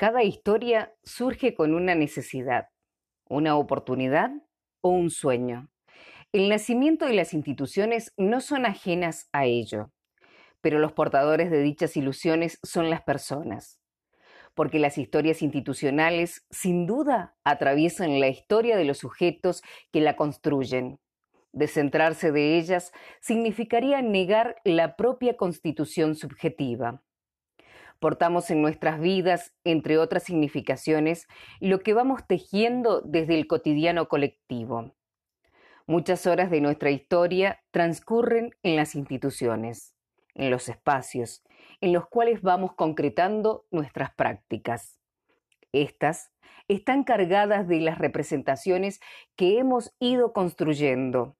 Cada 0.00 0.22
historia 0.22 0.94
surge 1.04 1.52
con 1.52 1.74
una 1.74 1.94
necesidad, 1.94 2.68
una 3.28 3.58
oportunidad 3.58 4.30
o 4.80 4.88
un 4.88 5.10
sueño. 5.10 5.68
El 6.32 6.48
nacimiento 6.48 7.04
de 7.04 7.12
las 7.12 7.34
instituciones 7.34 8.14
no 8.16 8.40
son 8.40 8.64
ajenas 8.64 9.28
a 9.34 9.44
ello, 9.44 9.92
pero 10.62 10.78
los 10.78 10.94
portadores 10.94 11.50
de 11.50 11.60
dichas 11.60 11.98
ilusiones 11.98 12.58
son 12.62 12.88
las 12.88 13.02
personas, 13.02 13.78
porque 14.54 14.78
las 14.78 14.96
historias 14.96 15.42
institucionales 15.42 16.46
sin 16.48 16.86
duda 16.86 17.36
atraviesan 17.44 18.20
la 18.20 18.28
historia 18.28 18.78
de 18.78 18.86
los 18.86 18.96
sujetos 18.96 19.62
que 19.92 20.00
la 20.00 20.16
construyen. 20.16 20.98
Descentrarse 21.52 22.32
de 22.32 22.56
ellas 22.56 22.90
significaría 23.20 24.00
negar 24.00 24.62
la 24.64 24.96
propia 24.96 25.36
constitución 25.36 26.14
subjetiva 26.14 27.02
portamos 28.00 28.50
en 28.50 28.62
nuestras 28.62 28.98
vidas, 28.98 29.54
entre 29.62 29.98
otras 29.98 30.24
significaciones, 30.24 31.28
lo 31.60 31.80
que 31.80 31.94
vamos 31.94 32.26
tejiendo 32.26 33.02
desde 33.02 33.38
el 33.38 33.46
cotidiano 33.46 34.08
colectivo. 34.08 34.92
Muchas 35.86 36.26
horas 36.26 36.50
de 36.50 36.60
nuestra 36.60 36.90
historia 36.90 37.62
transcurren 37.70 38.54
en 38.62 38.76
las 38.76 38.94
instituciones, 38.94 39.94
en 40.34 40.50
los 40.50 40.68
espacios, 40.68 41.42
en 41.80 41.92
los 41.92 42.08
cuales 42.08 42.42
vamos 42.42 42.74
concretando 42.74 43.66
nuestras 43.70 44.14
prácticas. 44.14 44.98
Estas 45.72 46.32
están 46.68 47.04
cargadas 47.04 47.68
de 47.68 47.80
las 47.80 47.98
representaciones 47.98 49.00
que 49.36 49.58
hemos 49.58 49.94
ido 49.98 50.32
construyendo, 50.32 51.36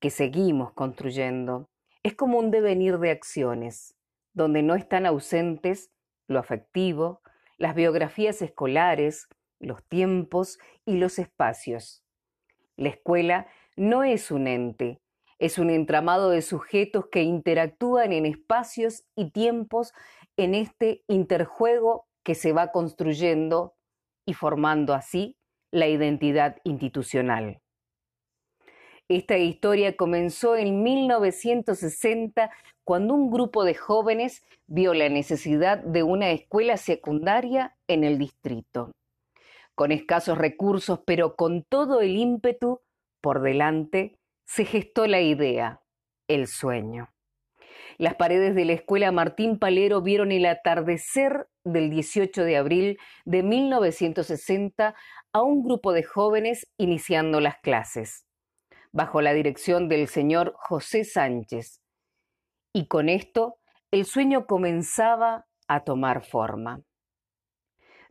que 0.00 0.10
seguimos 0.10 0.72
construyendo. 0.72 1.70
Es 2.02 2.14
como 2.14 2.38
un 2.38 2.50
devenir 2.50 2.98
de 2.98 3.10
acciones, 3.10 3.94
donde 4.34 4.62
no 4.62 4.74
están 4.74 5.06
ausentes 5.06 5.90
lo 6.32 6.40
afectivo, 6.40 7.22
las 7.58 7.74
biografías 7.74 8.42
escolares, 8.42 9.28
los 9.60 9.84
tiempos 9.84 10.58
y 10.84 10.96
los 10.96 11.18
espacios. 11.18 12.04
La 12.76 12.88
escuela 12.88 13.46
no 13.76 14.02
es 14.02 14.30
un 14.30 14.48
ente, 14.48 15.00
es 15.38 15.58
un 15.58 15.70
entramado 15.70 16.30
de 16.30 16.42
sujetos 16.42 17.06
que 17.10 17.22
interactúan 17.22 18.12
en 18.12 18.26
espacios 18.26 19.04
y 19.16 19.30
tiempos 19.30 19.92
en 20.36 20.54
este 20.54 21.04
interjuego 21.08 22.06
que 22.22 22.34
se 22.34 22.52
va 22.52 22.72
construyendo 22.72 23.74
y 24.26 24.34
formando 24.34 24.94
así 24.94 25.36
la 25.70 25.88
identidad 25.88 26.58
institucional. 26.64 27.60
Esta 29.08 29.36
historia 29.36 29.96
comenzó 29.96 30.56
en 30.56 30.82
1960 30.82 32.50
cuando 32.84 33.14
un 33.14 33.30
grupo 33.30 33.64
de 33.64 33.74
jóvenes 33.74 34.42
vio 34.66 34.94
la 34.94 35.08
necesidad 35.08 35.78
de 35.78 36.02
una 36.02 36.30
escuela 36.30 36.76
secundaria 36.76 37.76
en 37.88 38.04
el 38.04 38.18
distrito. 38.18 38.92
Con 39.74 39.92
escasos 39.92 40.38
recursos, 40.38 41.00
pero 41.06 41.36
con 41.36 41.64
todo 41.64 42.00
el 42.00 42.16
ímpetu 42.16 42.80
por 43.20 43.42
delante, 43.42 44.18
se 44.44 44.64
gestó 44.64 45.06
la 45.06 45.20
idea, 45.20 45.80
el 46.28 46.46
sueño. 46.46 47.08
Las 47.98 48.16
paredes 48.16 48.54
de 48.54 48.64
la 48.64 48.72
escuela 48.72 49.12
Martín 49.12 49.58
Palero 49.58 50.02
vieron 50.02 50.32
el 50.32 50.46
atardecer 50.46 51.46
del 51.64 51.90
18 51.90 52.44
de 52.44 52.56
abril 52.56 52.98
de 53.24 53.42
1960 53.42 54.94
a 55.32 55.42
un 55.42 55.62
grupo 55.62 55.92
de 55.92 56.02
jóvenes 56.02 56.66
iniciando 56.78 57.40
las 57.40 57.58
clases 57.58 58.26
bajo 58.92 59.22
la 59.22 59.32
dirección 59.32 59.88
del 59.88 60.06
señor 60.06 60.54
José 60.56 61.04
Sánchez. 61.04 61.81
Y 62.72 62.86
con 62.86 63.08
esto 63.08 63.56
el 63.90 64.04
sueño 64.04 64.46
comenzaba 64.46 65.46
a 65.68 65.84
tomar 65.84 66.24
forma. 66.24 66.82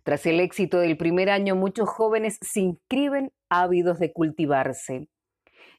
Tras 0.03 0.25
el 0.25 0.39
éxito 0.39 0.79
del 0.79 0.97
primer 0.97 1.29
año, 1.29 1.55
muchos 1.55 1.89
jóvenes 1.89 2.37
se 2.41 2.61
inscriben 2.61 3.31
ávidos 3.49 3.99
de 3.99 4.13
cultivarse. 4.13 5.07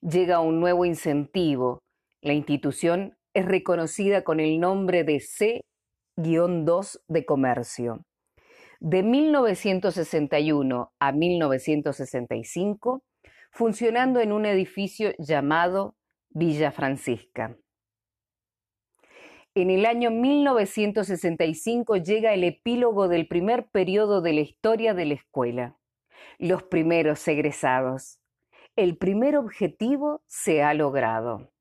Llega 0.00 0.40
un 0.40 0.60
nuevo 0.60 0.84
incentivo. 0.84 1.82
La 2.20 2.32
institución 2.32 3.16
es 3.34 3.46
reconocida 3.46 4.22
con 4.22 4.40
el 4.40 4.60
nombre 4.60 5.04
de 5.04 5.20
C-2 5.20 7.00
de 7.08 7.24
comercio. 7.24 8.04
De 8.80 9.02
1961 9.02 10.92
a 10.98 11.12
1965 11.12 13.02
funcionando 13.52 14.20
en 14.20 14.32
un 14.32 14.46
edificio 14.46 15.12
llamado 15.18 15.94
Villa 16.30 16.72
Francisca. 16.72 17.56
En 19.54 19.68
el 19.68 19.84
año 19.84 20.10
1965 20.10 21.98
llega 21.98 22.32
el 22.32 22.42
epílogo 22.42 23.08
del 23.08 23.28
primer 23.28 23.66
periodo 23.66 24.22
de 24.22 24.32
la 24.32 24.40
historia 24.40 24.94
de 24.94 25.04
la 25.04 25.12
escuela. 25.12 25.76
Los 26.38 26.62
primeros 26.62 27.28
egresados. 27.28 28.18
El 28.76 28.96
primer 28.96 29.36
objetivo 29.36 30.22
se 30.26 30.62
ha 30.62 30.72
logrado. 30.72 31.52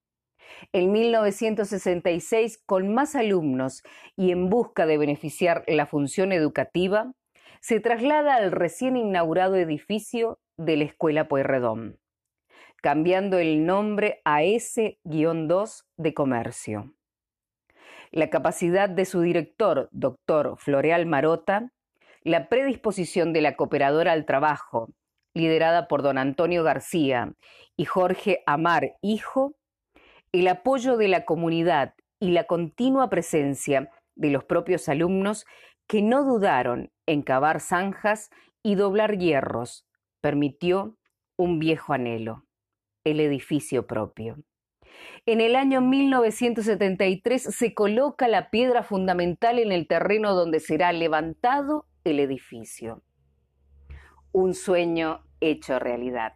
En 0.72 0.94
1966, 0.94 2.64
con 2.66 2.94
más 2.94 3.14
alumnos 3.14 3.84
y 4.16 4.32
en 4.32 4.50
busca 4.50 4.86
de 4.86 4.98
beneficiar 4.98 5.66
la 5.68 5.86
función 5.86 6.32
educativa, 6.32 7.12
se 7.60 7.82
traslada 7.82 8.36
al 8.36 8.54
recién 8.54 8.96
inaugurado 8.96 9.58
edificio 9.58 10.40
de 10.56 10.78
la 10.78 10.86
Escuela 10.86 11.28
Pueyrredón, 11.28 12.00
cambiando 12.82 13.38
el 13.38 13.66
nombre 13.66 14.22
a 14.24 14.44
S-2 14.44 15.84
de 15.98 16.14
Comercio. 16.14 16.94
La 18.12 18.30
capacidad 18.30 18.90
de 18.90 19.06
su 19.06 19.22
director, 19.22 19.88
doctor 19.92 20.56
Floreal 20.58 21.06
Marota, 21.06 21.72
la 22.24 22.50
predisposición 22.50 23.32
de 23.32 23.42
la 23.42 23.56
cooperadora 23.56 24.12
al 24.12 24.26
trabajo, 24.26 24.90
liderada 25.34 25.88
por 25.88 26.02
don 26.02 26.18
Antonio 26.18 26.64
García 26.64 27.34
y 27.78 27.86
Jorge 27.86 28.44
Amar, 28.46 28.98
hijo, 29.02 29.56
el 30.34 30.48
apoyo 30.50 30.98
de 30.98 31.08
la 31.08 31.26
comunidad 31.26 31.94
y 32.20 32.32
la 32.32 32.46
continua 32.46 33.10
presencia 33.10 33.90
de 34.16 34.30
los 34.30 34.44
propios 34.44 34.90
alumnos 34.90 35.46
que 35.88 36.02
no 36.02 36.24
dudaron 36.24 36.92
en 37.06 37.22
cavar 37.22 37.60
zanjas 37.60 38.30
y 38.62 38.76
doblar 38.76 39.18
hierros 39.18 39.86
permitió 40.22 40.98
un 41.38 41.60
viejo 41.60 41.94
anhelo, 41.94 42.46
el 43.04 43.20
edificio 43.20 43.88
propio. 43.88 44.38
En 45.26 45.42
el 45.42 45.56
año 45.56 45.82
1973 45.82 47.42
se 47.42 47.74
coloca 47.74 48.28
la 48.28 48.50
piedra 48.50 48.84
fundamental 48.84 49.60
en 49.60 49.72
el 49.72 49.88
terreno 49.88 50.34
donde 50.34 50.60
será 50.60 50.92
levantado 50.94 51.86
el 52.04 52.20
edificio. 52.20 53.04
Un 54.32 54.54
sueño 54.54 55.24
hecho 55.40 55.80
realidad. 55.80 56.34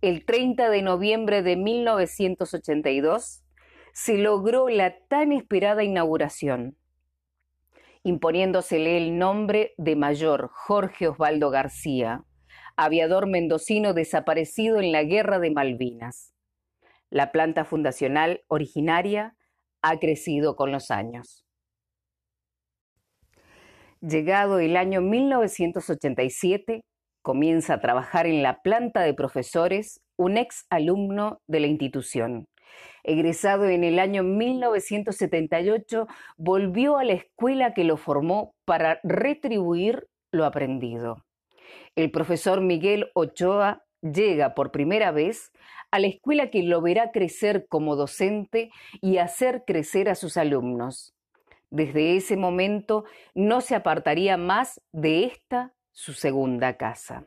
El 0.00 0.24
30 0.24 0.70
de 0.70 0.82
noviembre 0.82 1.42
de 1.42 1.56
1982 1.56 3.42
se 3.92 4.18
logró 4.18 4.68
la 4.68 4.98
tan 5.08 5.32
esperada 5.32 5.84
inauguración 5.84 6.76
imponiéndosele 8.06 8.96
el 8.98 9.18
nombre 9.18 9.74
de 9.78 9.96
mayor 9.96 10.48
Jorge 10.52 11.08
Osvaldo 11.08 11.50
García, 11.50 12.22
aviador 12.76 13.26
mendocino 13.26 13.94
desaparecido 13.94 14.78
en 14.78 14.92
la 14.92 15.02
Guerra 15.02 15.40
de 15.40 15.50
Malvinas. 15.50 16.35
La 17.10 17.32
planta 17.32 17.64
fundacional 17.64 18.42
originaria 18.48 19.36
ha 19.82 19.98
crecido 19.98 20.56
con 20.56 20.72
los 20.72 20.90
años. 20.90 21.44
Llegado 24.00 24.58
el 24.58 24.76
año 24.76 25.00
1987, 25.00 26.82
comienza 27.22 27.74
a 27.74 27.80
trabajar 27.80 28.26
en 28.26 28.42
la 28.42 28.60
planta 28.62 29.00
de 29.00 29.14
profesores 29.14 30.00
un 30.16 30.36
ex 30.36 30.66
alumno 30.70 31.40
de 31.46 31.60
la 31.60 31.66
institución, 31.66 32.46
egresado 33.04 33.68
en 33.68 33.84
el 33.84 33.98
año 33.98 34.22
1978, 34.22 36.06
volvió 36.36 36.98
a 36.98 37.04
la 37.04 37.14
escuela 37.14 37.72
que 37.74 37.84
lo 37.84 37.96
formó 37.96 38.54
para 38.64 39.00
retribuir 39.02 40.06
lo 40.32 40.44
aprendido. 40.44 41.24
El 41.94 42.10
profesor 42.10 42.60
Miguel 42.60 43.10
Ochoa 43.14 43.85
llega 44.02 44.54
por 44.54 44.70
primera 44.70 45.10
vez 45.10 45.52
a 45.90 45.98
la 45.98 46.06
escuela 46.06 46.50
que 46.50 46.62
lo 46.62 46.80
verá 46.80 47.12
crecer 47.12 47.66
como 47.68 47.96
docente 47.96 48.70
y 49.00 49.18
hacer 49.18 49.64
crecer 49.66 50.08
a 50.08 50.14
sus 50.14 50.36
alumnos. 50.36 51.14
Desde 51.70 52.16
ese 52.16 52.36
momento 52.36 53.04
no 53.34 53.60
se 53.60 53.74
apartaría 53.74 54.36
más 54.36 54.80
de 54.92 55.24
esta 55.24 55.74
su 55.92 56.12
segunda 56.12 56.76
casa 56.76 57.26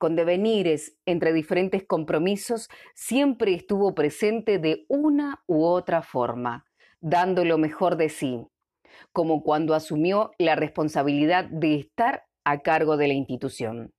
con 0.00 0.16
devenires 0.16 0.96
entre 1.04 1.34
diferentes 1.34 1.84
compromisos, 1.86 2.70
siempre 2.94 3.52
estuvo 3.52 3.94
presente 3.94 4.58
de 4.58 4.86
una 4.88 5.42
u 5.46 5.62
otra 5.62 6.00
forma, 6.00 6.64
dando 7.02 7.44
lo 7.44 7.58
mejor 7.58 7.96
de 7.96 8.08
sí, 8.08 8.46
como 9.12 9.42
cuando 9.42 9.74
asumió 9.74 10.30
la 10.38 10.56
responsabilidad 10.56 11.44
de 11.50 11.74
estar 11.74 12.24
a 12.44 12.60
cargo 12.60 12.96
de 12.96 13.08
la 13.08 13.14
institución. 13.14 13.92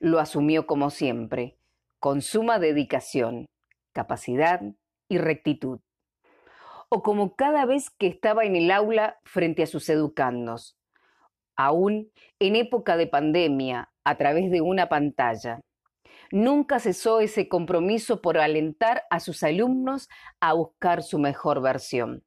Lo 0.00 0.18
asumió 0.20 0.66
como 0.66 0.90
siempre, 0.90 1.58
con 1.98 2.22
suma 2.22 2.58
dedicación, 2.58 3.46
capacidad 3.92 4.60
y 5.08 5.18
rectitud. 5.18 5.80
O 6.88 7.02
como 7.02 7.34
cada 7.34 7.66
vez 7.66 7.90
que 7.90 8.06
estaba 8.06 8.44
en 8.44 8.56
el 8.56 8.70
aula 8.70 9.18
frente 9.24 9.62
a 9.62 9.66
sus 9.66 9.88
educandos, 9.88 10.78
aún 11.56 12.12
en 12.38 12.56
época 12.56 12.96
de 12.96 13.08
pandemia, 13.08 13.90
a 14.04 14.16
través 14.16 14.50
de 14.50 14.62
una 14.62 14.88
pantalla. 14.88 15.60
Nunca 16.30 16.78
cesó 16.78 17.20
ese 17.20 17.48
compromiso 17.48 18.22
por 18.22 18.38
alentar 18.38 19.02
a 19.10 19.20
sus 19.20 19.42
alumnos 19.42 20.08
a 20.40 20.54
buscar 20.54 21.02
su 21.02 21.18
mejor 21.18 21.60
versión. 21.60 22.24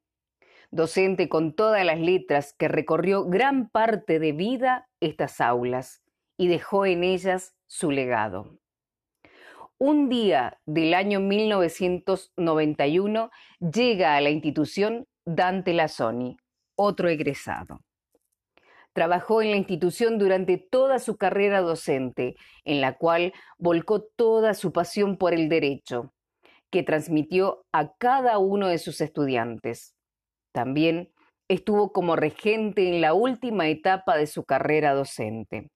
Docente 0.70 1.28
con 1.28 1.54
todas 1.54 1.84
las 1.84 1.98
letras 1.98 2.54
que 2.56 2.68
recorrió 2.68 3.24
gran 3.24 3.68
parte 3.68 4.18
de 4.18 4.32
vida 4.32 4.88
estas 5.00 5.40
aulas 5.40 6.01
y 6.42 6.48
dejó 6.48 6.84
en 6.86 7.04
ellas 7.04 7.54
su 7.68 7.92
legado. 7.92 8.58
Un 9.78 10.08
día 10.08 10.58
del 10.66 10.92
año 10.92 11.20
1991 11.20 13.30
llega 13.60 14.16
a 14.16 14.20
la 14.20 14.30
institución 14.30 15.06
Dante 15.24 15.72
Lazzoni, 15.72 16.36
otro 16.76 17.08
egresado. 17.08 17.84
Trabajó 18.92 19.40
en 19.40 19.52
la 19.52 19.56
institución 19.56 20.18
durante 20.18 20.58
toda 20.58 20.98
su 20.98 21.16
carrera 21.16 21.60
docente, 21.60 22.34
en 22.64 22.80
la 22.80 22.98
cual 22.98 23.32
volcó 23.56 24.02
toda 24.02 24.54
su 24.54 24.72
pasión 24.72 25.18
por 25.18 25.34
el 25.34 25.48
derecho, 25.48 26.12
que 26.72 26.82
transmitió 26.82 27.64
a 27.70 27.94
cada 27.98 28.38
uno 28.38 28.66
de 28.66 28.78
sus 28.78 29.00
estudiantes. 29.00 29.94
También 30.52 31.12
estuvo 31.46 31.92
como 31.92 32.16
regente 32.16 32.88
en 32.88 33.00
la 33.00 33.14
última 33.14 33.68
etapa 33.68 34.16
de 34.16 34.26
su 34.26 34.42
carrera 34.42 34.92
docente. 34.92 35.70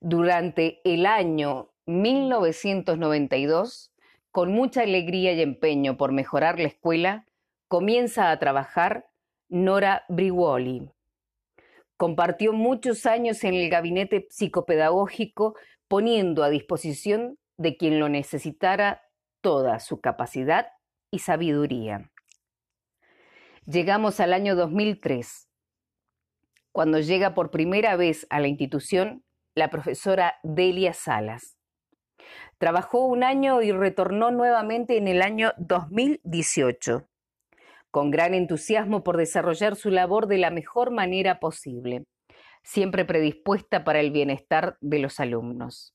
Durante 0.00 0.80
el 0.84 1.06
año 1.06 1.72
1992, 1.86 3.92
con 4.30 4.52
mucha 4.52 4.82
alegría 4.82 5.32
y 5.32 5.42
empeño 5.42 5.96
por 5.96 6.12
mejorar 6.12 6.60
la 6.60 6.68
escuela, 6.68 7.26
comienza 7.66 8.30
a 8.30 8.38
trabajar 8.38 9.10
Nora 9.48 10.04
Briguoli. 10.08 10.88
Compartió 11.96 12.52
muchos 12.52 13.06
años 13.06 13.42
en 13.42 13.54
el 13.54 13.68
gabinete 13.70 14.28
psicopedagógico, 14.30 15.56
poniendo 15.88 16.44
a 16.44 16.48
disposición 16.48 17.36
de 17.56 17.76
quien 17.76 17.98
lo 17.98 18.08
necesitara 18.08 19.02
toda 19.40 19.80
su 19.80 20.00
capacidad 20.00 20.68
y 21.10 21.18
sabiduría. 21.18 22.12
Llegamos 23.66 24.20
al 24.20 24.32
año 24.32 24.54
2003, 24.54 25.48
cuando 26.70 27.00
llega 27.00 27.34
por 27.34 27.50
primera 27.50 27.96
vez 27.96 28.28
a 28.30 28.38
la 28.38 28.46
institución 28.46 29.24
la 29.58 29.68
profesora 29.68 30.36
Delia 30.42 30.92
Salas. 30.92 31.58
Trabajó 32.58 33.04
un 33.04 33.22
año 33.22 33.62
y 33.62 33.72
retornó 33.72 34.30
nuevamente 34.30 34.96
en 34.96 35.08
el 35.08 35.22
año 35.22 35.52
2018 35.58 37.08
con 37.90 38.10
gran 38.10 38.34
entusiasmo 38.34 39.02
por 39.02 39.16
desarrollar 39.16 39.76
su 39.76 39.90
labor 39.90 40.26
de 40.26 40.38
la 40.38 40.50
mejor 40.50 40.90
manera 40.90 41.40
posible, 41.40 42.04
siempre 42.62 43.04
predispuesta 43.04 43.84
para 43.84 44.00
el 44.00 44.10
bienestar 44.10 44.76
de 44.80 44.98
los 44.98 45.20
alumnos. 45.20 45.94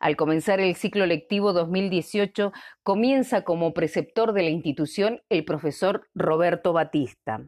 Al 0.00 0.16
comenzar 0.16 0.60
el 0.60 0.76
ciclo 0.76 1.06
lectivo 1.06 1.52
2018, 1.52 2.52
comienza 2.82 3.42
como 3.42 3.74
preceptor 3.74 4.32
de 4.32 4.42
la 4.42 4.50
institución 4.50 5.22
el 5.28 5.44
profesor 5.44 6.08
Roberto 6.14 6.72
Batista. 6.72 7.46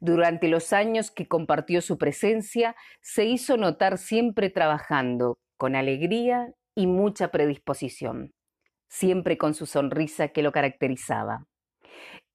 Durante 0.00 0.48
los 0.48 0.72
años 0.72 1.10
que 1.10 1.28
compartió 1.28 1.80
su 1.80 1.98
presencia, 1.98 2.76
se 3.00 3.24
hizo 3.24 3.56
notar 3.56 3.98
siempre 3.98 4.50
trabajando, 4.50 5.38
con 5.56 5.76
alegría 5.76 6.52
y 6.74 6.86
mucha 6.86 7.28
predisposición, 7.28 8.32
siempre 8.88 9.38
con 9.38 9.54
su 9.54 9.66
sonrisa 9.66 10.28
que 10.28 10.42
lo 10.42 10.52
caracterizaba. 10.52 11.46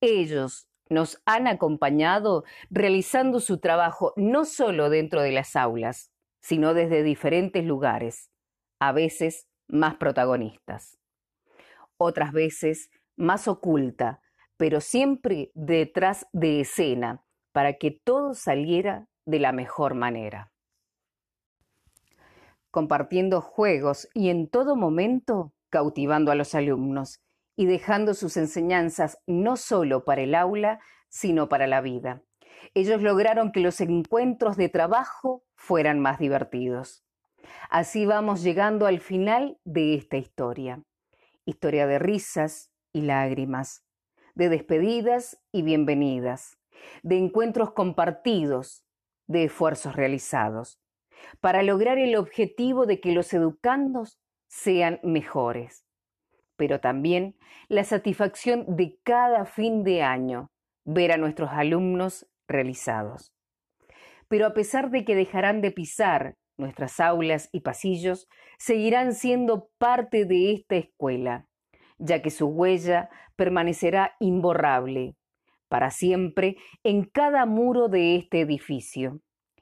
Ellos 0.02 0.68
nos 0.90 1.22
han 1.26 1.48
acompañado 1.48 2.44
realizando 2.70 3.40
su 3.40 3.60
trabajo 3.60 4.14
no 4.16 4.46
solo 4.46 4.90
dentro 4.90 5.22
de 5.22 5.32
las 5.32 5.56
aulas, 5.56 6.12
sino 6.40 6.74
desde 6.74 7.04
diferentes 7.04 7.66
lugares, 7.66 8.32
a 8.80 8.92
veces 8.92 9.48
más 9.68 9.96
protagonistas, 9.96 10.98
otras 11.98 12.32
veces 12.32 12.90
más 13.18 13.48
oculta, 13.48 14.22
pero 14.56 14.80
siempre 14.80 15.52
detrás 15.56 16.28
de 16.32 16.62
escena, 16.62 17.24
para 17.52 17.74
que 17.74 17.92
todo 17.92 18.34
saliera 18.34 19.08
de 19.26 19.40
la 19.40 19.52
mejor 19.52 19.94
manera. 19.94 20.52
Compartiendo 22.72 23.42
juegos 23.42 24.08
y 24.14 24.30
en 24.30 24.48
todo 24.48 24.76
momento 24.76 25.54
cautivando 25.70 26.32
a 26.32 26.36
los 26.36 26.56
alumnos 26.56 27.22
y 27.56 27.66
dejando 27.66 28.14
sus 28.14 28.38
enseñanzas 28.38 29.18
no 29.26 29.58
solo 29.58 30.06
para 30.06 30.22
el 30.22 30.36
aula, 30.36 30.80
sino 31.10 31.50
para 31.50 31.68
la 31.68 31.82
vida. 31.82 32.22
Ellos 32.74 33.02
lograron 33.02 33.52
que 33.52 33.60
los 33.60 33.82
encuentros 33.82 34.58
de 34.58 34.70
trabajo 34.70 35.44
fueran 35.56 36.00
más 36.00 36.20
divertidos. 36.20 37.04
Así 37.70 38.06
vamos 38.06 38.44
llegando 38.44 38.86
al 38.86 39.00
final 39.00 39.58
de 39.64 39.96
esta 39.96 40.18
historia. 40.18 40.84
Historia 41.46 41.88
de 41.88 42.00
risas 42.00 42.72
y 42.94 43.02
lágrimas, 43.02 43.86
de 44.36 44.50
despedidas 44.50 45.40
y 45.52 45.62
bienvenidas, 45.62 46.57
de 47.04 47.18
encuentros 47.18 47.72
compartidos, 47.72 48.84
de 49.28 49.46
esfuerzos 49.46 49.96
realizados, 49.96 50.80
para 51.42 51.64
lograr 51.64 51.98
el 51.98 52.16
objetivo 52.16 52.86
de 52.86 53.00
que 53.00 53.12
los 53.12 53.34
educandos 53.34 54.20
sean 54.48 55.00
mejores 55.04 55.88
pero 56.58 56.82
también 56.82 57.38
la 57.70 57.86
satisfacción 57.86 58.66
de 58.76 59.00
cada 59.04 59.46
fin 59.46 59.84
de 59.84 60.02
año 60.02 60.52
ver 60.84 61.12
a 61.12 61.18
nuestros 61.18 61.52
alumnos 61.52 62.28
realizados. 62.48 63.32
Pero 64.28 64.46
a 64.46 64.54
pesar 64.54 64.90
de 64.90 65.06
que 65.06 65.16
dejarán 65.16 65.62
de 65.62 65.72
pisar 65.72 66.36
nuestras 66.58 67.00
aulas 67.00 67.50
y 67.54 67.62
pasillos, 67.62 68.28
seguirán 68.58 69.14
siendo 69.14 69.70
parte 69.78 70.26
de 70.26 70.54
esta 70.54 70.76
escuela, 70.76 71.48
ya 72.00 72.22
que 72.22 72.32
su 72.32 72.48
huella 72.48 73.10
permanecerá 73.36 74.16
imborrable 74.20 75.16
para 75.70 75.92
siempre 75.92 76.58
en 76.84 77.04
cada 77.04 77.46
muro 77.46 77.88
de 77.88 78.16
este 78.16 78.42
edificio 78.42 79.22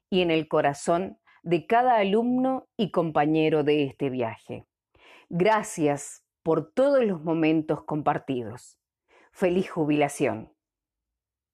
y 0.10 0.22
en 0.22 0.32
el 0.32 0.48
corazón 0.48 1.18
de 1.44 1.68
cada 1.68 1.98
alumno 1.98 2.68
y 2.78 2.92
compañero 2.92 3.64
de 3.64 3.84
este 3.84 4.10
viaje. 4.10 4.66
Gracias 5.30 6.24
por 6.44 6.72
todos 6.72 7.04
los 7.04 7.24
momentos 7.24 7.84
compartidos. 7.84 8.80
Feliz 9.32 9.70
jubilación. 9.70 10.55